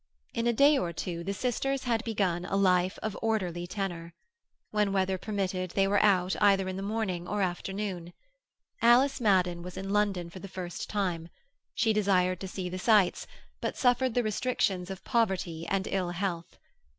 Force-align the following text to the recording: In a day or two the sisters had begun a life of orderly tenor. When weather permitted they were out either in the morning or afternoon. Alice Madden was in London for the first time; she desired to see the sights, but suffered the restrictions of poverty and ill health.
In 0.33 0.47
a 0.47 0.51
day 0.53 0.79
or 0.79 0.91
two 0.91 1.23
the 1.23 1.31
sisters 1.31 1.83
had 1.83 2.03
begun 2.03 2.43
a 2.45 2.55
life 2.55 2.97
of 3.03 3.15
orderly 3.21 3.67
tenor. 3.67 4.15
When 4.71 4.91
weather 4.93 5.19
permitted 5.19 5.73
they 5.75 5.87
were 5.87 6.01
out 6.01 6.35
either 6.41 6.67
in 6.67 6.75
the 6.75 6.81
morning 6.81 7.27
or 7.27 7.43
afternoon. 7.43 8.11
Alice 8.81 9.21
Madden 9.21 9.61
was 9.61 9.77
in 9.77 9.91
London 9.91 10.31
for 10.31 10.39
the 10.39 10.47
first 10.47 10.89
time; 10.89 11.29
she 11.75 11.93
desired 11.93 12.39
to 12.39 12.47
see 12.47 12.67
the 12.67 12.79
sights, 12.79 13.27
but 13.59 13.77
suffered 13.77 14.15
the 14.15 14.23
restrictions 14.23 14.89
of 14.89 15.03
poverty 15.03 15.67
and 15.67 15.87
ill 15.91 16.09
health. 16.09 16.57